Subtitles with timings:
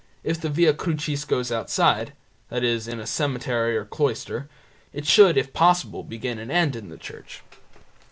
[0.23, 2.13] If the Via Crucis goes outside,
[2.51, 4.49] e.g., in a cemetery or cloister,
[4.91, 7.43] it should if possible begin and end in the church.